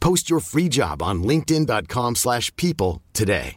[0.00, 3.56] Post your free job on linkedin.com/people slash people today.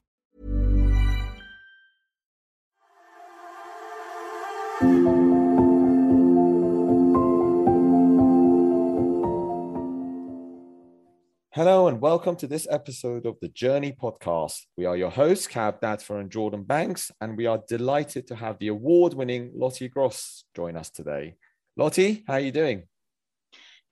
[11.52, 14.66] Hello and welcome to this episode of the Journey Podcast.
[14.78, 18.60] We are your hosts, Kav Dadfar and Jordan Banks, and we are delighted to have
[18.60, 21.36] the award-winning Lottie Gross join us today.
[21.76, 22.84] Lottie, how are you doing?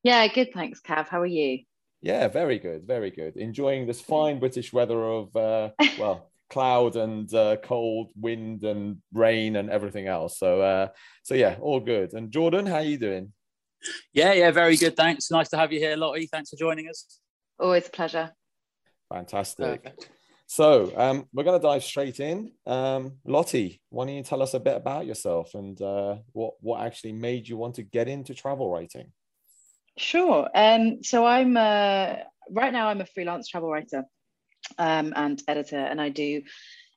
[0.01, 0.53] Yeah, good.
[0.53, 1.09] Thanks, Kav.
[1.09, 1.65] How are you?
[2.01, 3.37] Yeah, very good, very good.
[3.37, 9.55] Enjoying this fine British weather of uh, well, cloud and uh, cold, wind and rain
[9.55, 10.39] and everything else.
[10.39, 10.87] So, uh,
[11.23, 12.13] so yeah, all good.
[12.13, 13.33] And Jordan, how are you doing?
[14.13, 14.95] Yeah, yeah, very good.
[14.95, 15.31] Thanks.
[15.31, 16.27] Nice to have you here, Lottie.
[16.27, 17.19] Thanks for joining us.
[17.59, 18.31] Always a pleasure.
[19.11, 19.83] Fantastic.
[19.83, 20.09] Perfect.
[20.49, 22.53] So, um, we're going to dive straight in.
[22.65, 26.85] Um, Lottie, why don't you tell us a bit about yourself and uh, what what
[26.85, 29.11] actually made you want to get into travel writing?
[29.97, 30.49] Sure.
[30.53, 32.15] Um, so I'm uh,
[32.51, 34.05] right now I'm a freelance travel writer
[34.77, 36.43] um, and editor, and I do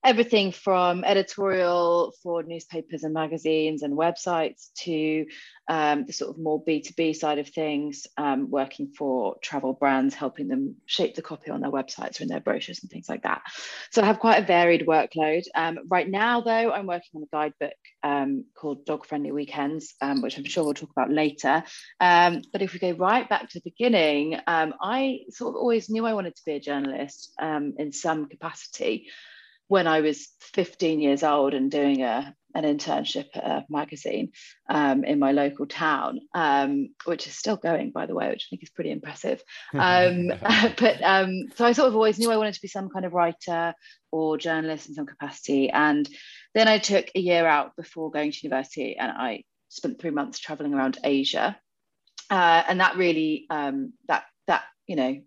[0.02, 5.26] everything from editorial for newspapers and magazines and websites to
[5.68, 10.48] um, the sort of more B2B side of things, um, working for travel brands, helping
[10.48, 13.42] them shape the copy on their websites or in their brochures and things like that.
[13.90, 15.42] So I have quite a varied workload.
[15.54, 20.22] Um, right now, though, I'm working on a guidebook um, called Dog Friendly Weekends, um,
[20.22, 21.62] which I'm sure we'll talk about later.
[22.00, 26.06] Um, but if we go right back to the beginning, I sort of always knew
[26.06, 29.06] I wanted to be a journalist in some capacity
[29.70, 34.32] when I was 15 years old and doing a, an internship at a magazine
[34.68, 38.50] um, in my local town, um, which is still going, by the way, which I
[38.50, 39.40] think is pretty impressive.
[39.72, 40.26] Um,
[40.76, 43.12] but um, so I sort of always knew I wanted to be some kind of
[43.12, 43.72] writer
[44.10, 45.70] or journalist in some capacity.
[45.70, 46.08] And
[46.52, 50.40] then I took a year out before going to university and I spent three months
[50.40, 51.56] traveling around Asia.
[52.28, 55.20] Uh, and that really, um, that, that, you know,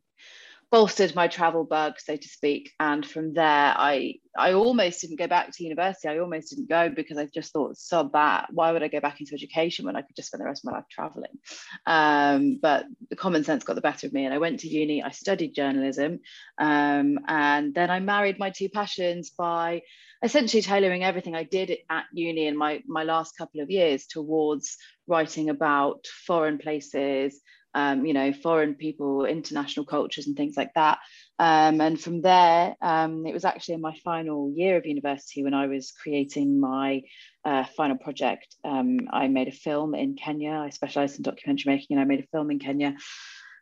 [0.74, 2.72] bolstered my travel bug, so to speak.
[2.80, 6.08] And from there, I I almost didn't go back to university.
[6.08, 8.48] I almost didn't go because I just thought, so bad.
[8.50, 10.72] Why would I go back into education when I could just spend the rest of
[10.72, 11.38] my life traveling?
[11.86, 15.04] Um, but the common sense got the better of me, and I went to uni.
[15.04, 16.22] I studied journalism,
[16.58, 19.84] um, and then I married my two passions by
[20.24, 24.78] essentially tailoring everything I did at uni in my my last couple of years towards
[25.06, 27.40] writing about foreign places
[27.74, 31.00] um, you know, foreign people, international cultures, and things like that.
[31.40, 35.54] Um, and from there, um, it was actually in my final year of university when
[35.54, 37.02] I was creating my
[37.46, 38.56] uh, final project.
[38.64, 40.52] Um, I made a film in Kenya.
[40.52, 42.96] I specialized in documentary making, and I made a film in Kenya.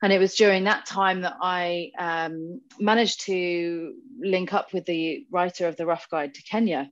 [0.03, 5.25] And it was during that time that I um, managed to link up with the
[5.31, 6.89] writer of the Rough Guide to Kenya,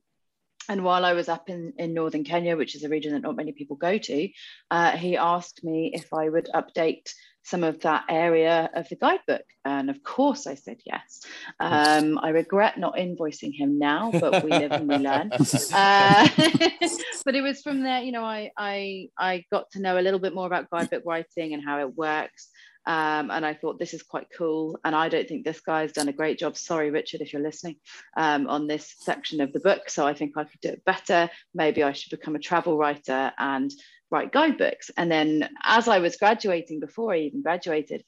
[0.70, 3.34] and while I was up in, in northern Kenya, which is a region that not
[3.34, 4.28] many people go to,
[4.70, 7.10] uh, he asked me if I would update
[7.42, 9.42] some of that area of the guidebook.
[9.64, 11.22] And of course, I said yes.
[11.58, 15.32] Um, I regret not invoicing him now, but we live and we learn.
[15.32, 16.28] Uh,
[17.24, 20.20] but it was from there, you know, I, I, I got to know a little
[20.20, 22.48] bit more about guidebook writing and how it works.
[22.86, 24.78] Um, and I thought this is quite cool.
[24.84, 26.56] And I don't think this guy's done a great job.
[26.56, 27.76] Sorry, Richard, if you're listening
[28.16, 29.90] um, on this section of the book.
[29.90, 31.30] So I think I could do it better.
[31.54, 33.70] Maybe I should become a travel writer and
[34.10, 34.90] write guidebooks.
[34.96, 38.04] And then as I was graduating, before I even graduated,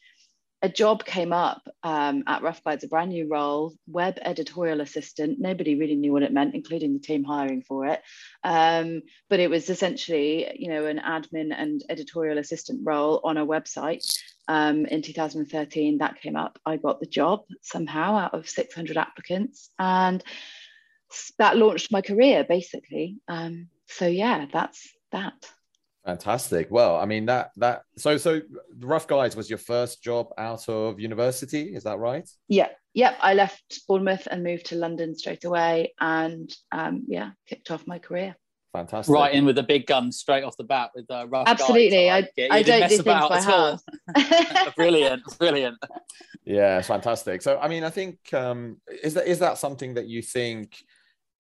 [0.65, 5.41] a job came up um, at Rough Guides, a brand new role, web editorial assistant.
[5.41, 8.01] Nobody really knew what it meant, including the team hiring for it.
[8.45, 13.47] Um, but it was essentially, you know, an admin and editorial assistant role on a
[13.47, 14.07] website.
[14.49, 16.59] Um, in 2013, that came up.
[16.67, 20.23] I got the job somehow out of 600 applicants, and
[21.39, 23.19] that launched my career basically.
[23.29, 25.35] Um, so yeah, that's that.
[26.05, 26.69] Fantastic.
[26.71, 28.41] Well, I mean that that so so
[28.81, 32.29] Rough Guides was your first job out of university, is that right?
[32.49, 32.69] Yeah.
[32.95, 33.19] Yep.
[33.23, 37.99] I left Bournemouth and moved to London straight away, and um, yeah, kicked off my
[37.99, 38.37] career.
[38.73, 39.13] Fantastic.
[39.13, 42.07] Right in with the big guns straight off the bat with the Rough Absolutely.
[42.07, 42.29] Guides.
[42.39, 44.75] I, I, I don't do things by half.
[44.77, 45.79] brilliant, brilliant.
[46.47, 47.43] Yeah, it's fantastic.
[47.43, 50.77] So, I mean, I think um, is that is that something that you think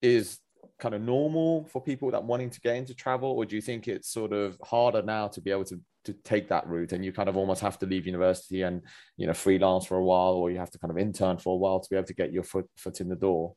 [0.03, 0.39] is
[0.79, 3.87] kind of normal for people that wanting to get into travel or do you think
[3.87, 7.13] it's sort of harder now to be able to to take that route and you
[7.13, 8.83] kind of almost have to leave university and
[9.17, 11.57] you know freelance for a while or you have to kind of intern for a
[11.57, 13.55] while to be able to get your foot foot in the door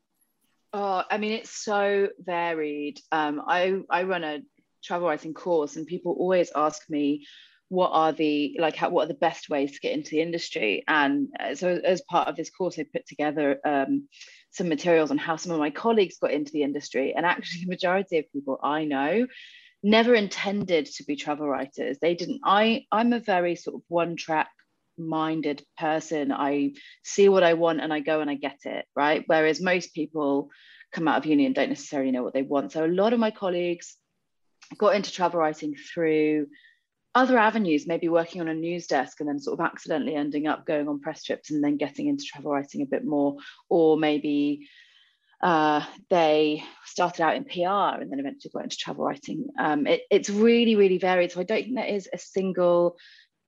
[0.75, 4.39] oh i mean it's so varied um, i i run a
[4.83, 7.25] travel writing course and people always ask me
[7.69, 10.83] what are the like how, what are the best ways to get into the industry
[10.87, 14.07] and uh, so as part of this course i put together um,
[14.55, 17.13] some materials on how some of my colleagues got into the industry.
[17.15, 19.27] And actually, the majority of people I know
[19.83, 21.97] never intended to be travel writers.
[22.01, 22.41] They didn't.
[22.43, 24.49] I I'm a very sort of one track
[24.97, 26.31] minded person.
[26.31, 29.23] I see what I want and I go and I get it, right?
[29.27, 30.49] Whereas most people
[30.91, 32.71] come out of uni and don't necessarily know what they want.
[32.71, 33.95] So a lot of my colleagues
[34.77, 36.47] got into travel writing through
[37.13, 40.65] other avenues, maybe working on a news desk and then sort of accidentally ending up
[40.65, 43.37] going on press trips and then getting into travel writing a bit more,
[43.69, 44.67] or maybe
[45.41, 49.47] uh, they started out in PR and then eventually got into travel writing.
[49.57, 51.31] Um, it, it's really, really varied.
[51.31, 52.97] So I don't think there is a single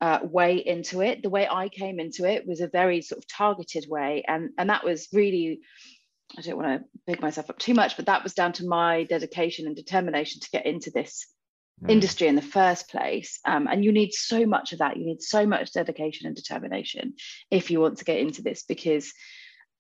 [0.02, 1.24] uh, way into it.
[1.24, 4.70] The way I came into it was a very sort of targeted way, and and
[4.70, 5.62] that was really.
[6.38, 9.06] I don't want to big myself up too much, but that was down to my
[9.06, 11.26] dedication and determination to get into this
[11.82, 11.90] mm.
[11.90, 13.40] industry in the first place.
[13.46, 14.98] Um, and you need so much of that.
[14.98, 17.14] You need so much dedication and determination
[17.50, 19.14] if you want to get into this because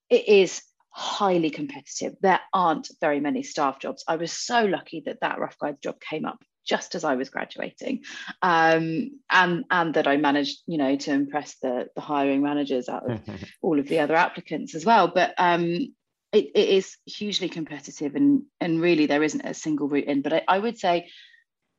[0.09, 2.13] it is highly competitive.
[2.21, 4.05] There aren't very many staff jobs.
[4.07, 7.29] I was so lucky that that rough guide job came up just as I was
[7.29, 8.03] graduating,
[8.41, 13.09] um, and and that I managed, you know, to impress the the hiring managers out
[13.09, 13.21] of
[13.61, 15.07] all of the other applicants as well.
[15.07, 15.63] But um,
[16.33, 20.21] it, it is hugely competitive, and and really there isn't a single route in.
[20.21, 21.09] But I, I would say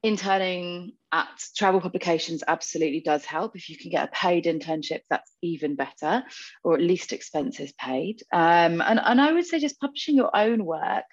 [0.02, 3.56] interning at travel publications absolutely does help.
[3.56, 6.22] If you can get a paid internship, that's even better,
[6.62, 8.22] or at least expenses paid.
[8.32, 11.04] Um, and, and I would say just publishing your own work,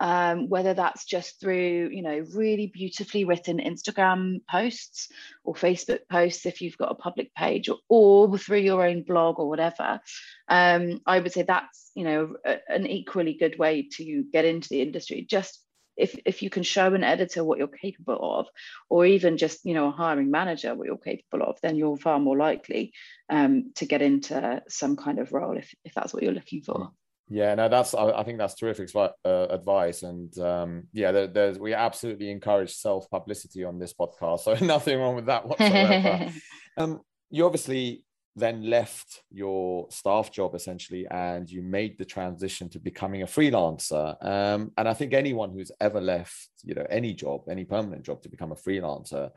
[0.00, 5.08] um, whether that's just through, you know, really beautifully written Instagram posts
[5.44, 9.38] or Facebook posts if you've got a public page, or, or through your own blog
[9.38, 10.00] or whatever.
[10.48, 14.68] Um, I would say that's, you know, a, an equally good way to get into
[14.70, 15.26] the industry.
[15.28, 15.62] Just
[15.96, 18.46] if if you can show an editor what you're capable of
[18.88, 22.20] or even just you know a hiring manager what you're capable of then you're far
[22.20, 22.92] more likely
[23.28, 26.92] um, to get into some kind of role if, if that's what you're looking for
[27.28, 29.08] yeah no that's i, think that's terrific uh,
[29.50, 30.02] advice.
[30.02, 34.98] And um, yeah there, there's we absolutely encourage self publicity on this podcast so nothing
[34.98, 36.30] wrong with that whatsoever.
[36.76, 38.04] Um, you obviously
[38.36, 44.14] then left your staff job essentially and you made the transition to becoming a freelancer.
[44.24, 48.22] Um, and i think anyone who's ever left you know any job any permanent job
[48.22, 49.30] to become a freelancer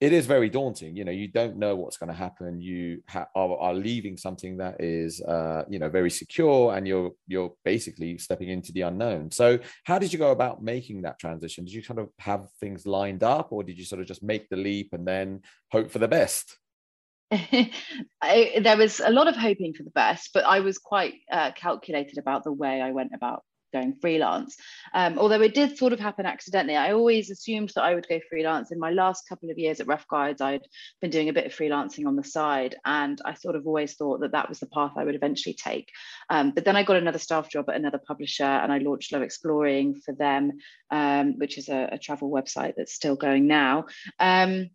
[0.00, 2.60] it is very daunting you know you don't know what's going to happen.
[2.60, 7.12] You ha- are, are, leaving something that is uh, you know very secure and you're
[7.26, 9.30] you're basically stepping into the unknown.
[9.30, 11.64] So how did you go about making that transition?
[11.64, 14.48] Did you kind of have things lined up or did you sort of just make
[14.48, 16.56] the leap and then hope for the best?
[17.30, 21.52] I, there was a lot of hoping for the best, but I was quite uh,
[21.52, 24.56] calculated about the way I went about going freelance.
[24.94, 26.76] Um, although it did sort of happen accidentally.
[26.76, 28.70] I always assumed that I would go freelance.
[28.70, 30.66] In my last couple of years at Rough Guides, I'd
[31.00, 34.20] been doing a bit of freelancing on the side, and I sort of always thought
[34.20, 35.90] that that was the path I would eventually take.
[36.30, 39.22] Um, but then I got another staff job at another publisher, and I launched Love
[39.22, 40.52] Exploring for them,
[40.90, 43.86] um, which is a, a, travel website that's still going now.
[44.18, 44.70] Um,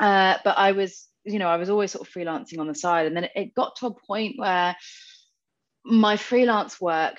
[0.00, 3.06] uh, but I was you know, I was always sort of freelancing on the side.
[3.06, 4.76] And then it got to a point where
[5.84, 7.16] my freelance work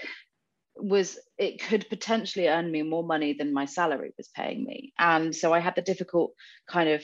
[0.79, 5.35] was it could potentially earn me more money than my salary was paying me and
[5.35, 6.33] so i had the difficult
[6.67, 7.03] kind of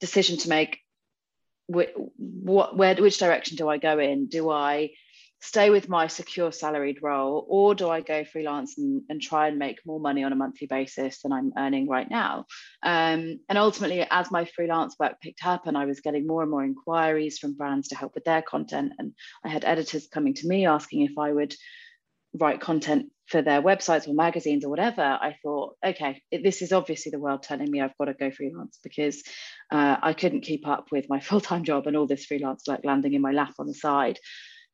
[0.00, 0.78] decision to make
[1.66, 4.90] what, where which direction do i go in do i
[5.42, 9.58] stay with my secure salaried role or do I go freelance and, and try and
[9.58, 12.44] make more money on a monthly basis than I'm earning right now?
[12.82, 16.50] Um, and ultimately, as my freelance work picked up and I was getting more and
[16.50, 19.14] more inquiries from brands to help with their content, and
[19.44, 21.54] I had editors coming to me asking if I would
[22.38, 27.10] write content for their websites or magazines or whatever, I thought, okay, this is obviously
[27.10, 29.22] the world telling me I've got to go freelance because
[29.70, 32.84] uh, I couldn't keep up with my full time job and all this freelance like
[32.84, 34.18] landing in my lap on the side.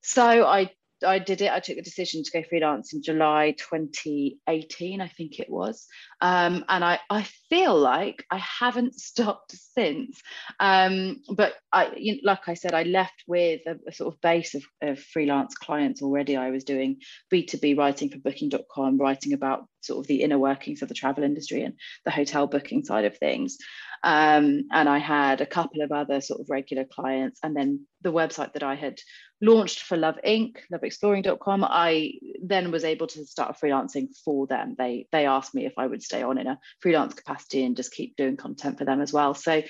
[0.03, 0.71] So I
[1.05, 1.53] I did it.
[1.53, 5.87] I took the decision to go freelance in July 2018, I think it was.
[6.21, 10.21] Um, and I, I feel like I haven't stopped since.
[10.61, 14.21] Um, but I, you know, like I said, I left with a, a sort of
[14.21, 16.37] base of, of, freelance clients already.
[16.37, 16.99] I was doing
[17.33, 21.63] B2B writing for booking.com, writing about sort of the inner workings of the travel industry
[21.63, 23.57] and the hotel booking side of things.
[24.03, 27.41] Um, and I had a couple of other sort of regular clients.
[27.43, 28.99] And then the website that I had
[29.41, 34.75] launched for Love Inc., loveexploring.com, I then was able to start freelancing for them.
[34.79, 37.93] They they asked me if I would stay on in a freelance capacity and just
[37.93, 39.35] keep doing content for them as well.
[39.35, 39.63] So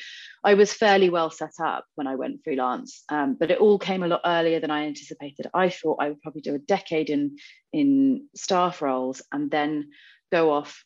[0.45, 4.03] I was fairly well set up when I went freelance, um, but it all came
[4.03, 5.49] a lot earlier than I anticipated.
[5.53, 7.37] I thought I would probably do a decade in
[7.73, 9.91] in staff roles and then
[10.31, 10.85] go off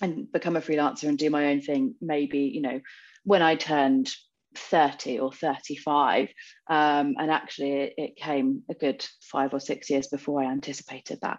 [0.00, 2.80] and become a freelancer and do my own thing maybe you know
[3.24, 4.10] when i turned
[4.54, 6.28] 30 or 35
[6.68, 11.38] um, and actually it, came a good five or six years before i anticipated that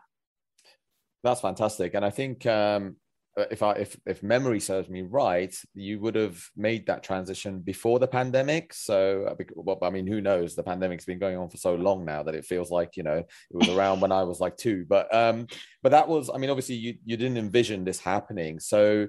[1.24, 2.96] that's fantastic and i think um,
[3.38, 8.00] if I if if memory serves me right, you would have made that transition before
[8.00, 8.74] the pandemic.
[8.74, 10.56] So, uh, well, I mean, who knows?
[10.56, 13.18] The pandemic's been going on for so long now that it feels like you know
[13.18, 14.86] it was around when I was like two.
[14.88, 15.48] But um,
[15.82, 18.60] but that was, I mean, obviously you you didn't envision this happening.
[18.60, 19.08] So,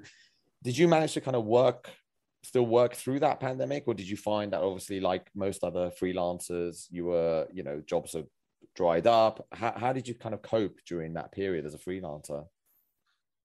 [0.62, 1.90] did you manage to kind of work
[2.42, 6.86] still work through that pandemic, or did you find that obviously like most other freelancers,
[6.90, 8.26] you were you know jobs have
[8.76, 9.46] dried up?
[9.52, 12.44] How how did you kind of cope during that period as a freelancer?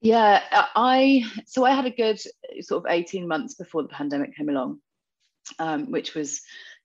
[0.05, 0.43] Yeah,
[0.75, 2.19] I so I had a good
[2.61, 4.77] sort of 18 months before the pandemic came along,
[5.57, 6.41] um, which was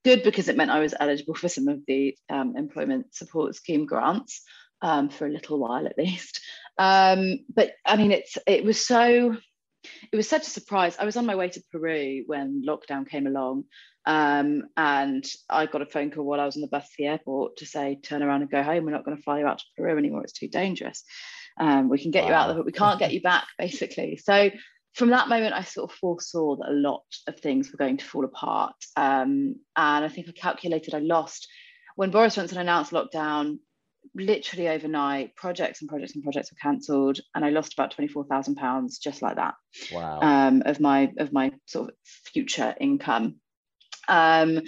[0.06, 3.84] good because it meant I was eligible for some of the um, employment support scheme
[3.84, 4.40] grants
[4.80, 6.40] um, for a little while at least.
[6.78, 9.36] Um, but I mean, it's it was so
[10.10, 10.96] it was such a surprise.
[10.98, 13.64] I was on my way to Peru when lockdown came along,
[14.06, 17.08] um, and I got a phone call while I was on the bus to the
[17.08, 18.86] airport to say, "Turn around and go home.
[18.86, 20.22] We're not going to fly you out to Peru anymore.
[20.22, 21.04] It's too dangerous."
[21.58, 22.28] Um, we can get wow.
[22.28, 24.16] you out there, but we can't get you back, basically.
[24.16, 24.50] So
[24.94, 28.04] from that moment, I sort of foresaw that a lot of things were going to
[28.04, 28.74] fall apart.
[28.96, 31.48] Um, and I think I calculated I lost
[31.96, 33.58] when Boris Johnson announced lockdown.
[34.14, 38.24] Literally overnight, projects and projects and projects were cancelled, and I lost about twenty four
[38.24, 39.54] thousand pounds just like that.
[39.92, 40.20] Wow!
[40.22, 41.94] Um, of my of my sort of
[42.32, 43.36] future income.
[44.08, 44.62] Um,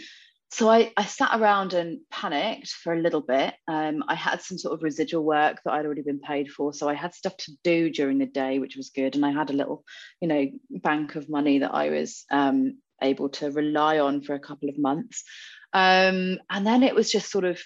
[0.52, 3.54] so I, I sat around and panicked for a little bit.
[3.68, 6.74] Um, I had some sort of residual work that I'd already been paid for.
[6.74, 9.14] So I had stuff to do during the day, which was good.
[9.14, 9.82] And I had a little,
[10.20, 14.40] you know, bank of money that I was um, able to rely on for a
[14.40, 15.24] couple of months.
[15.72, 17.58] Um, and then it was just sort of,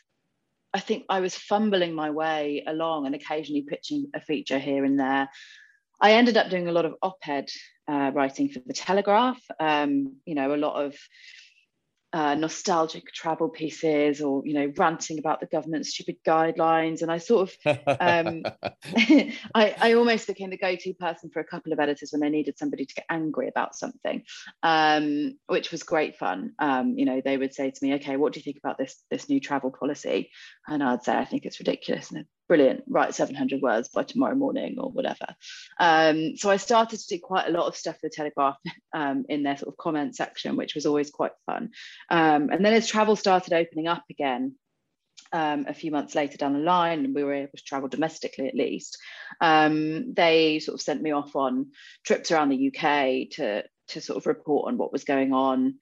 [0.72, 5.00] I think I was fumbling my way along and occasionally pitching a feature here and
[5.00, 5.28] there.
[6.00, 7.48] I ended up doing a lot of op ed
[7.88, 10.94] uh, writing for the Telegraph, um, you know, a lot of
[12.12, 17.02] uh, nostalgic travel pieces or you know ranting about the government's stupid guidelines.
[17.02, 18.42] And i sort of um,
[19.54, 22.58] I, I almost became the go-to person for a couple of editors when they needed
[22.58, 24.22] somebody to get angry about something
[24.62, 26.52] um, which was great fun.
[26.58, 29.02] Um, you know they would say to me okay what do you think about this
[29.10, 30.30] this new travel policy?
[30.68, 32.10] And i'd say i think it's ridiculous.
[32.10, 35.26] And brilliant, write 700 words by tomorrow morning or whatever.
[35.80, 38.56] Um, so I started to do quite a lot of stuff for the Telegraph
[38.94, 41.70] um, in their sort of comment section, which was always quite fun.
[42.10, 44.54] Um, and then as travel started opening up again,
[45.32, 48.46] um, a few months later down the line, and we were able to travel domestically
[48.46, 48.96] at least,
[49.40, 51.72] um, they sort of sent me off on
[52.04, 55.74] trips around the UK to, to sort of report on what was going on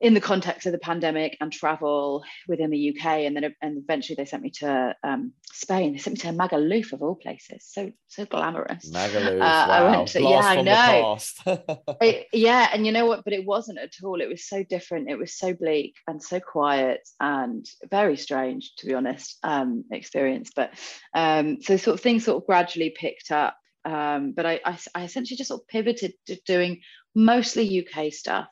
[0.00, 4.14] in the context of the pandemic and travel within the UK, and then and eventually
[4.14, 5.92] they sent me to um, Spain.
[5.92, 7.66] They sent me to Magaluf of all places.
[7.68, 8.90] So so glamorous.
[8.90, 9.36] Magaluf.
[9.36, 9.70] Uh, wow.
[9.70, 11.18] I went to, yeah, I know.
[12.00, 13.24] it, yeah, and you know what?
[13.24, 14.20] But it wasn't at all.
[14.20, 15.10] It was so different.
[15.10, 20.52] It was so bleak and so quiet and very strange, to be honest, um, experience.
[20.54, 20.74] But
[21.12, 23.56] um, so sort of things sort of gradually picked up.
[23.84, 26.82] Um, but I, I, I essentially just sort of pivoted to doing
[27.14, 28.46] mostly UK stuff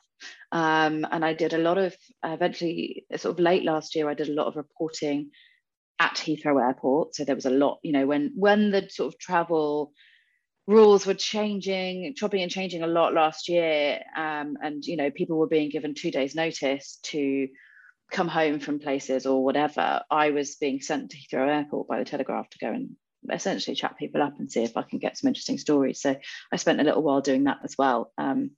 [0.51, 4.29] um, and I did a lot of, eventually, sort of late last year, I did
[4.29, 5.31] a lot of reporting
[5.99, 7.15] at Heathrow Airport.
[7.15, 9.93] So there was a lot, you know, when when the sort of travel
[10.67, 15.37] rules were changing, chopping and changing a lot last year, um, and you know, people
[15.37, 17.47] were being given two days' notice to
[18.11, 22.05] come home from places or whatever, I was being sent to Heathrow Airport by the
[22.05, 22.95] Telegraph to go and
[23.31, 26.01] essentially chat people up and see if I can get some interesting stories.
[26.01, 26.15] So
[26.51, 28.13] I spent a little while doing that as well.
[28.17, 28.51] Um,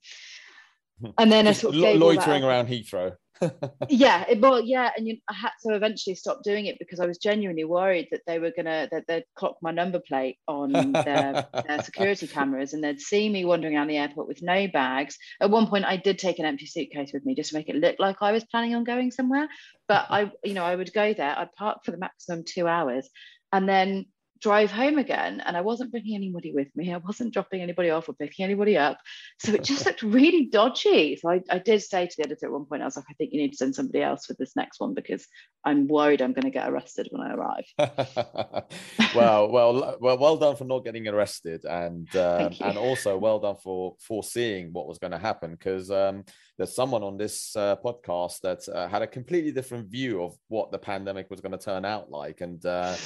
[1.18, 3.16] and then I sort of loitering around Heathrow.
[3.88, 7.06] yeah, it, well, yeah, and you, I had to eventually stop doing it because I
[7.06, 11.46] was genuinely worried that they were gonna that they'd clock my number plate on their,
[11.66, 15.16] their security cameras and they'd see me wandering around the airport with no bags.
[15.40, 17.76] At one point, I did take an empty suitcase with me just to make it
[17.76, 19.48] look like I was planning on going somewhere.
[19.88, 21.36] But I, you know, I would go there.
[21.36, 23.08] I'd park for the maximum two hours,
[23.52, 24.06] and then
[24.40, 26.92] drive home again and I wasn't bringing anybody with me.
[26.92, 28.98] I wasn't dropping anybody off or picking anybody up.
[29.38, 31.16] So it just looked really dodgy.
[31.16, 33.14] So I, I did say to the editor at one point, I was like, I
[33.14, 35.26] think you need to send somebody else for this next one because
[35.64, 37.64] I'm worried I'm going to get arrested when I arrive.
[39.14, 43.56] well, well, well, well done for not getting arrested and um, and also well done
[43.62, 46.24] for foreseeing what was going to happen because um,
[46.56, 50.70] there's someone on this uh, podcast that uh, had a completely different view of what
[50.70, 52.96] the pandemic was going to turn out like and uh,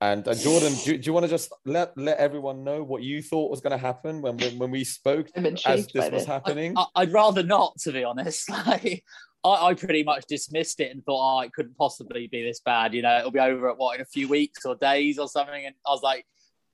[0.00, 3.22] and uh, Jordan, do, do, you want to just let let everyone know what you
[3.22, 6.74] thought was going to happen when when, when we spoke as this was happening?
[6.76, 8.48] I, would rather not, to be honest.
[8.66, 9.04] Like,
[9.42, 12.94] I, I, pretty much dismissed it and thought, oh, it couldn't possibly be this bad.
[12.94, 15.64] You know, it'll be over at what in a few weeks or days or something.
[15.64, 16.26] And I was like,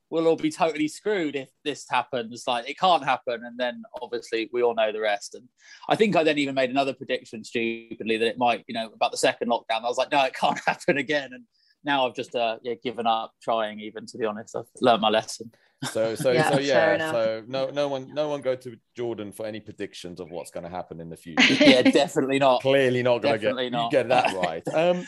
[0.09, 2.43] we'll all be totally screwed if this happens.
[2.45, 3.41] Like, it can't happen.
[3.45, 5.35] And then obviously we all know the rest.
[5.35, 5.47] And
[5.87, 9.11] I think I then even made another prediction stupidly that it might, you know, about
[9.11, 9.83] the second lockdown.
[9.83, 11.31] I was like, no, it can't happen again.
[11.33, 11.45] And
[11.83, 13.79] now I've just uh, yeah given up trying.
[13.79, 15.51] Even to be honest, I've learned my lesson.
[15.91, 17.11] So so yeah, so yeah.
[17.11, 20.63] So no no one no one go to Jordan for any predictions of what's going
[20.63, 21.53] to happen in the future.
[21.53, 22.61] yeah, definitely not.
[22.61, 23.91] Clearly not going to get not.
[23.91, 24.67] get that right.
[24.73, 25.05] Um,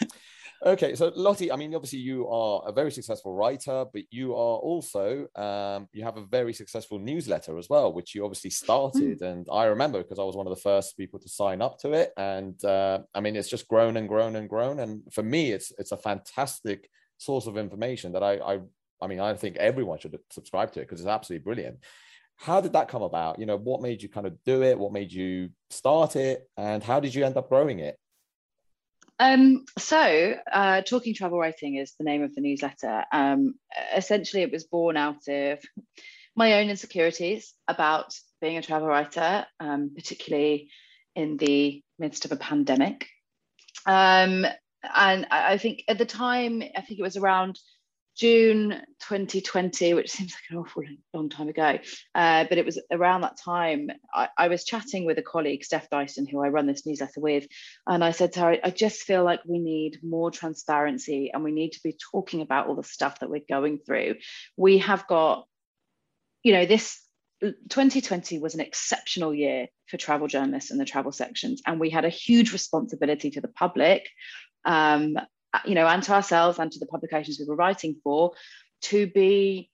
[0.65, 4.57] Okay, so Lottie, I mean, obviously you are a very successful writer, but you are
[4.57, 9.31] also um, you have a very successful newsletter as well, which you obviously started, mm.
[9.31, 11.93] and I remember because I was one of the first people to sign up to
[11.93, 15.53] it, and uh, I mean, it's just grown and grown and grown, and for me,
[15.53, 18.59] it's it's a fantastic source of information that I I,
[19.01, 21.77] I mean, I think everyone should subscribe to it because it's absolutely brilliant.
[22.35, 23.39] How did that come about?
[23.39, 24.77] You know, what made you kind of do it?
[24.77, 26.49] What made you start it?
[26.57, 27.97] And how did you end up growing it?
[29.19, 33.03] Um, so, uh, Talking Travel Writing is the name of the newsletter.
[33.11, 33.55] Um,
[33.95, 35.59] essentially, it was born out of
[36.35, 40.69] my own insecurities about being a travel writer, um, particularly
[41.15, 43.07] in the midst of a pandemic.
[43.85, 44.45] Um,
[44.83, 47.59] and I, I think at the time, I think it was around
[48.19, 51.79] June 2020, which seems like an awful long time ago,
[52.15, 55.89] uh, but it was around that time I, I, was chatting with a colleague, Steph
[55.89, 57.47] Dyson, who I run this newsletter with,
[57.87, 61.53] and I said to her, I just feel like we need more transparency and we
[61.53, 64.15] need to be talking about all the stuff that we're going through.
[64.57, 65.47] We have got,
[66.43, 67.01] you know, this
[67.41, 72.03] 2020 was an exceptional year for travel journalists and the travel sections, and we had
[72.03, 74.09] a huge responsibility to the public
[74.65, 75.15] um,
[75.65, 78.31] you know, and to ourselves and to the publications we were writing for
[78.81, 79.69] to be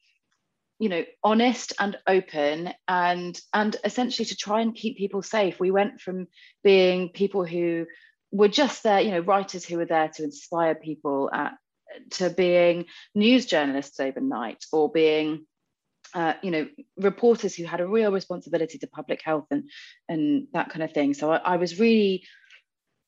[0.80, 5.60] you know honest and open and and essentially to try and keep people safe.
[5.60, 6.28] We went from
[6.64, 7.86] being people who
[8.32, 11.54] were just there you know writers who were there to inspire people at,
[12.12, 15.46] to being news journalists overnight or being
[16.14, 19.70] uh, you know reporters who had a real responsibility to public health and
[20.10, 21.14] and that kind of thing.
[21.14, 22.26] So I, I was really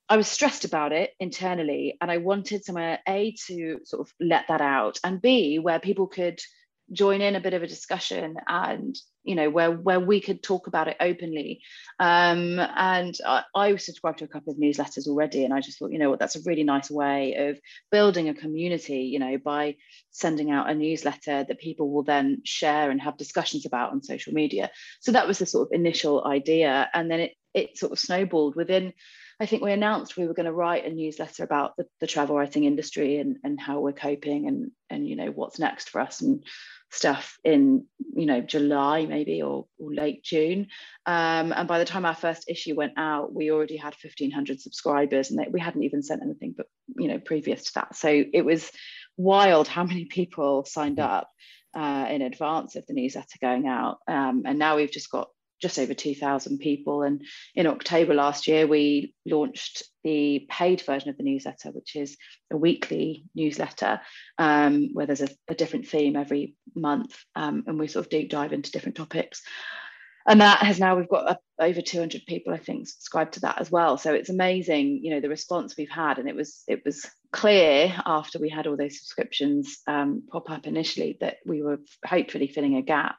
[0.10, 4.48] I was stressed about it internally, and I wanted somewhere A to sort of let
[4.48, 6.40] that out, and B where people could
[6.92, 10.68] join in a bit of a discussion and you know where where we could talk
[10.68, 11.62] about it openly.
[12.00, 15.92] Um, and I, I subscribed to a couple of newsletters already and i just thought
[15.92, 17.60] you know what that's a really nice way of
[17.92, 19.76] building a community you know by
[20.12, 24.34] sending out a newsletter that people will then share and have discussions about on social
[24.34, 24.70] media.
[25.02, 28.56] So that was the sort of initial idea and then it it sort of snowballed
[28.56, 28.94] within
[29.40, 32.36] I think we announced we were going to write a newsletter about the, the travel
[32.36, 36.22] writing industry and, and how we're coping and, and, you know, what's next for us
[36.22, 36.44] and
[36.90, 40.68] stuff in, you know, July maybe or, or late June.
[41.06, 45.30] Um, and by the time our first issue went out, we already had 1500 subscribers
[45.30, 46.66] and they, we hadn't even sent anything but,
[46.98, 47.96] you know, previous to that.
[47.96, 48.72] So it was
[49.18, 51.30] wild how many people signed up
[51.76, 54.00] uh, in advance of the newsletter going out.
[54.08, 55.30] Um, and now we've just got
[55.62, 57.04] just over 2,000 people.
[57.04, 57.24] And
[57.56, 62.18] in October last year, we launched the paid version of the newsletter, which is
[62.52, 64.00] a weekly newsletter
[64.38, 67.18] um, where there's a, a, different theme every month.
[67.36, 69.42] Um, and we sort of deep dive into different topics.
[70.28, 73.72] And that has now, we've got over 200 people, I think, subscribed to that as
[73.72, 73.98] well.
[73.98, 76.20] So it's amazing, you know, the response we've had.
[76.20, 80.68] And it was, it was clear after we had all those subscriptions um, pop up
[80.68, 83.16] initially that we were hopefully filling a gap.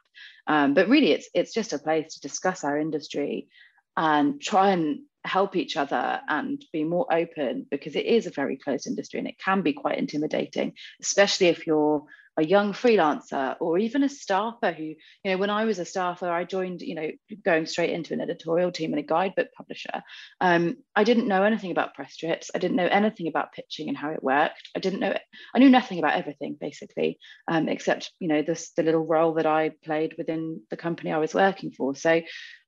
[0.47, 3.49] Um, but really, it's it's just a place to discuss our industry
[3.95, 8.57] and try and help each other and be more open because it is a very
[8.57, 12.03] closed industry and it can be quite intimidating, especially if you're
[12.39, 16.29] a young freelancer or even a staffer who, you know, when I was a staffer,
[16.29, 17.09] I joined, you know,
[17.43, 20.01] going straight into an editorial team and a guidebook publisher.
[20.39, 22.49] Um, I didn't know anything about press trips.
[22.55, 24.69] I didn't know anything about pitching and how it worked.
[24.75, 25.13] I didn't know,
[25.53, 29.45] I knew nothing about everything basically, um, except, you know, this, the little role that
[29.45, 31.93] I played within the company I was working for.
[31.95, 32.21] So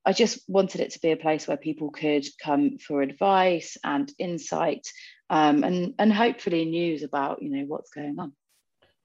[0.03, 4.11] I just wanted it to be a place where people could come for advice and
[4.19, 4.87] insight
[5.29, 8.33] um, and, and hopefully news about, you know, what's going on.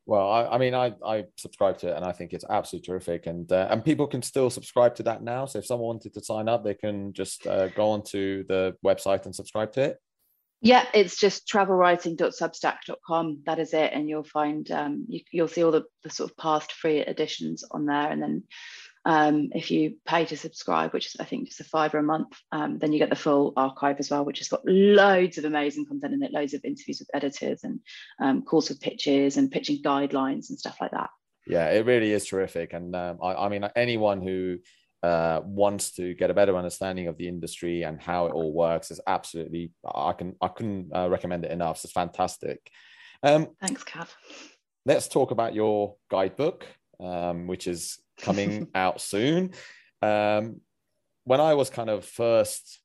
[0.07, 3.27] Well, I, I, mean, I, I subscribe to it and I think it's absolutely terrific.
[3.27, 5.47] And uh, and people can still subscribe to that now.
[5.47, 9.25] So if someone wanted to sign up, they can just uh, go onto the website
[9.27, 10.01] and subscribe to it.
[10.63, 13.43] Yeah, it's just travelwriting.substack.com.
[13.47, 13.93] That is it.
[13.93, 17.63] And you'll find, um, you, will see all the, the sort of past free editions
[17.71, 18.11] on there.
[18.11, 18.45] And then
[19.07, 22.37] um, if you pay to subscribe, which is I think just a fiver a month,
[22.51, 25.87] um, then you get the full archive as well, which has got loads of amazing
[25.87, 27.79] content in it, loads of interviews with editors and
[28.21, 31.11] um, calls for pitches and pitching guidelines and stuff like that.
[31.47, 34.59] Yeah, it really is terrific, and um, I, I, mean anyone who
[35.05, 38.91] uh, wants to get a better understanding of the industry and how it all works
[38.91, 41.85] is absolutely I can I couldn't uh, recommend it enough.
[41.85, 42.59] It's fantastic.
[43.23, 44.09] Um, Thanks, Kav.
[44.85, 46.67] Let's talk about your guidebook,
[46.99, 49.53] um, which is coming out soon.
[50.03, 50.61] Um,
[51.25, 52.81] when I was kind of first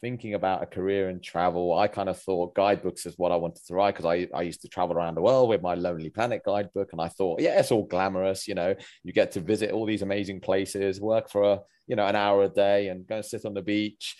[0.00, 3.64] thinking about a career in travel, I kind of thought guidebooks is what I wanted
[3.66, 6.42] to write because I, I used to travel around the world with my Lonely Planet
[6.44, 6.90] guidebook.
[6.92, 8.46] And I thought, yeah, it's all glamorous.
[8.46, 12.06] You know, you get to visit all these amazing places, work for a, you know,
[12.06, 14.16] an hour a day and go and sit on the beach.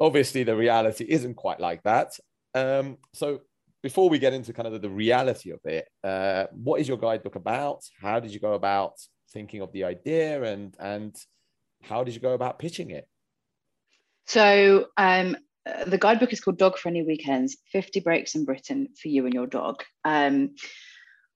[0.00, 2.18] Obviously, the reality isn't quite like that.
[2.54, 3.42] Um, so
[3.82, 6.98] before we get into kind of the, the reality of it, uh, what is your
[6.98, 7.84] guidebook about?
[8.00, 8.94] How did you go about
[9.32, 11.16] thinking of the idea and and
[11.82, 13.08] how did you go about pitching it?
[14.26, 15.36] So um,
[15.86, 19.46] the guidebook is called Dog Friendly Weekends 50 Breaks in Britain for You and Your
[19.46, 19.82] Dog.
[20.04, 20.54] Um,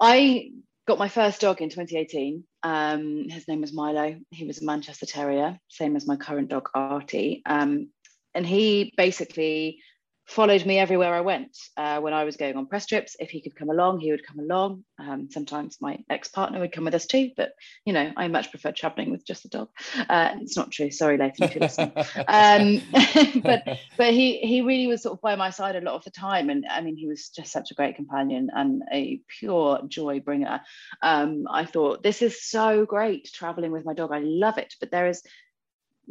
[0.01, 0.51] I
[0.87, 2.45] got my first dog in 2018.
[2.63, 4.17] Um, his name was Milo.
[4.31, 7.43] He was a Manchester Terrier, same as my current dog, Artie.
[7.45, 7.91] Um,
[8.35, 9.81] and he basically
[10.27, 11.57] followed me everywhere I went.
[11.77, 14.27] Uh, when I was going on press trips, if he could come along, he would
[14.27, 14.85] come along.
[14.99, 17.53] Um, sometimes my ex-partner would come with us too, but
[17.85, 19.69] you know, I much prefer traveling with just the dog.
[20.09, 20.91] Uh, it's not true.
[20.91, 21.93] Sorry, Lathan, if you're listening.
[22.29, 26.05] um, but but he he really was sort of by my side a lot of
[26.05, 29.83] the time, and I mean, he was just such a great companion and a pure
[29.87, 30.61] joy bringer.
[31.03, 34.11] Um, I thought this is so great traveling with my dog.
[34.13, 35.23] I love it, but there is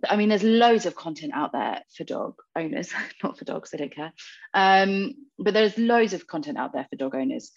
[0.07, 2.91] I mean, there's loads of content out there for dog owners,
[3.23, 4.13] not for dogs, I don't care.
[4.53, 7.51] Um, but there's loads of content out there for dog owners,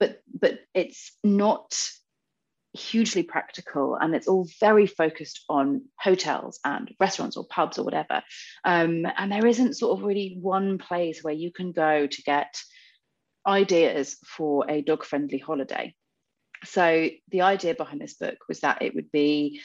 [0.00, 1.74] but but it's not
[2.76, 8.22] hugely practical and it's all very focused on hotels and restaurants or pubs or whatever.
[8.64, 12.54] Um, and there isn't sort of really one place where you can go to get
[13.46, 15.94] ideas for a dog friendly holiday.
[16.64, 19.60] So the idea behind this book was that it would be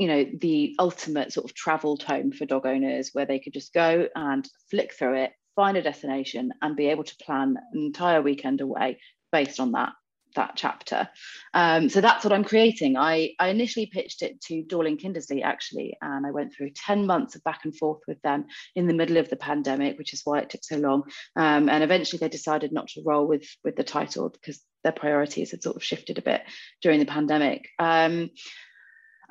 [0.00, 3.74] you know the ultimate sort of travel tome for dog owners where they could just
[3.74, 8.22] go and flick through it find a destination and be able to plan an entire
[8.22, 8.98] weekend away
[9.30, 9.92] based on that
[10.36, 11.08] that chapter.
[11.54, 12.96] Um, so that's what i'm creating.
[12.96, 17.34] I, I initially pitched it to dorling kindersley actually and i went through 10 months
[17.34, 20.38] of back and forth with them in the middle of the pandemic which is why
[20.38, 21.02] it took so long.
[21.36, 25.50] Um, and eventually they decided not to roll with with the title because their priorities
[25.50, 26.42] had sort of shifted a bit
[26.80, 27.68] during the pandemic.
[27.78, 28.30] Um,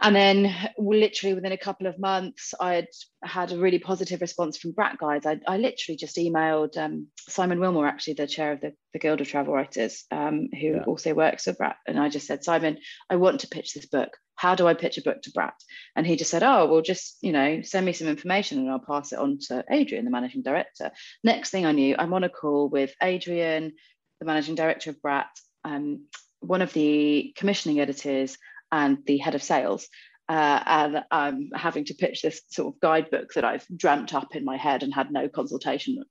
[0.02, 2.88] and then literally within a couple of months, I had
[3.24, 5.26] had a really positive response from Bradt Guides.
[5.26, 9.22] I, I literally just emailed um, Simon Wilmore, actually the chair of the, the Guild
[9.22, 10.84] of Travel Writers, um, who yeah.
[10.88, 11.76] also works with Bradt.
[11.88, 12.78] And I just said, Simon,
[13.10, 14.18] I want to pitch this book.
[14.36, 15.60] How do I pitch a book to Bradt?
[15.96, 18.80] And he just said, oh, well, just, you know, send me some information and I'll
[18.80, 20.92] pass it on to Adrian, the managing director.
[21.24, 23.74] Next thing I knew, I'm on a call with Adrian,
[24.20, 25.28] the managing director of Bradt.
[25.64, 26.06] um,
[26.42, 28.38] one of the commissioning editors,
[28.72, 29.88] and the head of sales.
[30.28, 34.46] Uh, and I'm having to pitch this sort of guidebook that I've dreamt up in
[34.46, 36.04] my head and had no consultation,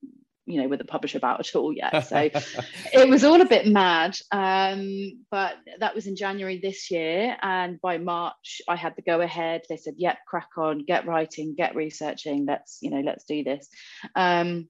[0.44, 2.04] you know, with the publisher about at all yet.
[2.08, 2.16] So
[2.92, 4.16] it was all a bit mad.
[4.32, 9.20] Um, but that was in January this year, and by March I had the go
[9.20, 9.62] ahead.
[9.68, 12.44] They said, "Yep, crack on, get writing, get researching.
[12.44, 13.68] Let's, you know, let's do this."
[14.16, 14.68] Um,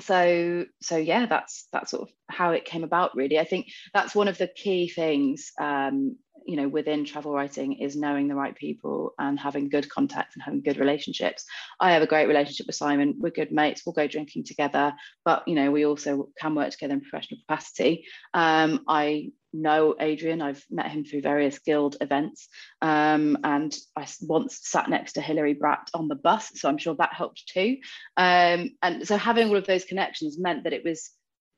[0.00, 4.14] so so yeah that's that's sort of how it came about really i think that's
[4.14, 8.54] one of the key things um, you know within travel writing is knowing the right
[8.54, 11.44] people and having good contacts and having good relationships.
[11.78, 13.16] I have a great relationship with simon.
[13.18, 13.82] We're good mates.
[13.84, 14.94] We'll go drinking together.
[15.24, 18.06] But you know we also can work together in professional capacity.
[18.34, 20.40] Um, i know adrian.
[20.40, 22.48] I've met him through various guild events.
[22.80, 26.94] Um, and i once sat next to hilary bradt on the bus so i'm sure
[26.96, 27.78] that helped too.
[28.16, 31.10] Um, and so having all of those connections meant that it was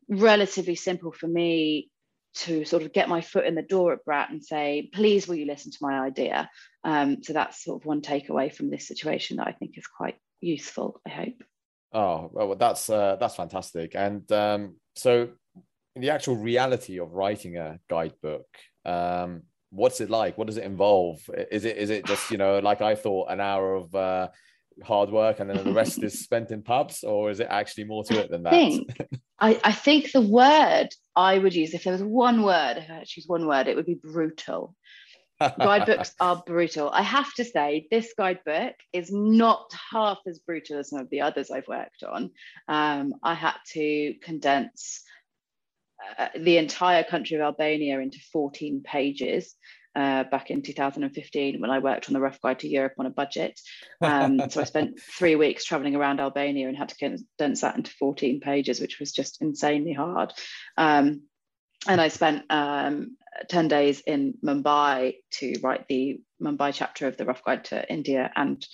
[0.08, 1.90] relatively simple for me
[2.34, 5.36] to sort of get my foot in the door at Bradt and say, please, will
[5.36, 6.50] you listen to my idea?
[6.84, 10.16] Um, so that's sort of one takeaway from this situation that I think is quite
[10.40, 11.00] useful.
[11.06, 11.42] I hope.
[11.92, 13.94] Oh well, that's uh, that's fantastic.
[13.94, 15.30] And um, so,
[15.94, 18.46] the actual reality of writing a guidebook,
[18.86, 20.38] um, what's it like?
[20.38, 21.20] What does it involve?
[21.50, 24.28] Is it is it just you know like I thought an hour of uh,
[24.84, 28.04] hard work and then the rest is spent in pubs, or is it actually more
[28.04, 28.52] to it than that?
[28.52, 28.96] I think,
[29.38, 32.94] I, I think the word I would use, if there was one word, if I
[32.94, 34.74] had to choose one word, it would be brutal.
[35.40, 36.90] guidebooks are brutal.
[36.90, 41.22] I have to say, this guidebook is not half as brutal as some of the
[41.22, 42.30] others I've worked on.
[42.68, 45.02] Um, I had to condense
[46.18, 49.54] uh, the entire country of Albania into 14 pages
[49.94, 53.10] uh, back in 2015 when I worked on the Rough Guide to Europe on a
[53.10, 53.58] budget.
[54.00, 57.90] Um, so I spent three weeks traveling around Albania and had to condense that into
[57.92, 60.32] 14 pages, which was just insanely hard.
[60.76, 61.22] Um,
[61.86, 63.16] and I spent um,
[63.48, 68.30] 10 days in Mumbai to write the Mumbai chapter of the Rough Guide to India
[68.34, 68.64] and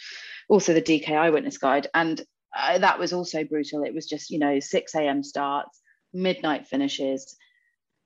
[0.49, 1.89] also the DK Eyewitness Guide.
[1.95, 2.21] And
[2.57, 3.85] uh, that was also brutal.
[3.85, 5.23] It was just, you know, 6 a.m.
[5.23, 5.81] starts,
[6.13, 7.37] midnight finishes,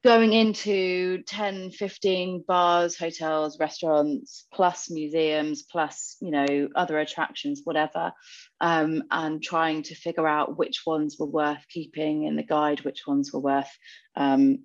[0.05, 8.13] going into 10 15 bars hotels restaurants plus museums plus you know other attractions whatever
[8.61, 13.03] um, and trying to figure out which ones were worth keeping in the guide which
[13.07, 13.71] ones were worth
[14.17, 14.59] um,